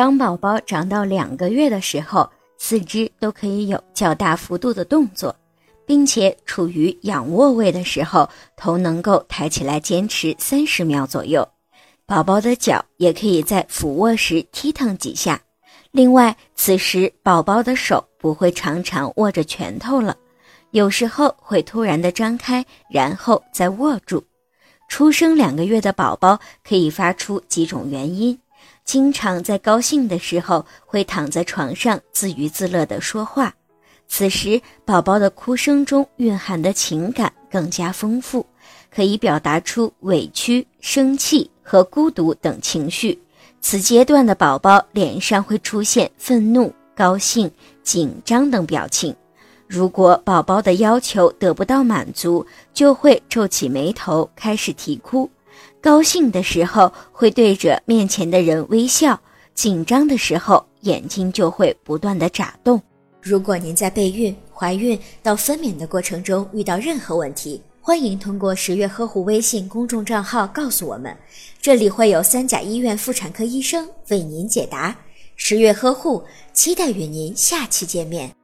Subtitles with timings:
[0.00, 2.26] 当宝宝长到两个月的时候，
[2.56, 5.36] 四肢都可以有较大幅度的动作，
[5.84, 8.26] 并且处于仰卧位的时候，
[8.56, 11.46] 头能够抬起来，坚持三十秒左右。
[12.06, 15.38] 宝宝的脚也可以在俯卧时踢腾几下。
[15.90, 20.16] 另外，此时宝宝的手不会常常握着拳头了，
[20.70, 24.24] 有时候会突然的张开，然后再握住。
[24.88, 28.38] 出生两个月的宝宝可以发出几种原因，
[28.84, 33.54] 经常在高兴的时候会躺在床上自娱自乐地说话，
[34.08, 38.44] 此时宝宝的哭声中蕴含的情感更加丰富，
[38.92, 43.16] 可以表达出委屈、生气和孤独等情绪。
[43.60, 47.50] 此阶段的宝宝脸上会出现愤怒、高兴、
[47.82, 49.14] 紧张等表情。
[49.68, 55.30] 如果宝宝的要求得不到满足，就会皱起眉头，开始啼哭。
[55.82, 59.18] 高兴的时候会对着面前的人微笑，
[59.54, 62.80] 紧张的时候眼睛就会不断的眨动。
[63.22, 71.16] 如果您在备孕、怀孕到分娩的过程中遇到任何问题，欢迎通过十月呵护微信公众账号告诉我们，
[71.62, 74.96] 这里会有三甲医院妇产科医生为您解答。
[75.36, 76.22] 十月呵护，
[76.52, 78.39] 期待与您下期见面。